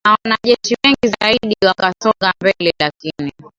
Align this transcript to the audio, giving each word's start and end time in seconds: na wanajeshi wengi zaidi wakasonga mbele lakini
na 0.05 0.17
wanajeshi 0.23 0.75
wengi 0.83 1.15
zaidi 1.21 1.55
wakasonga 1.67 2.33
mbele 2.41 2.73
lakini 2.79 3.33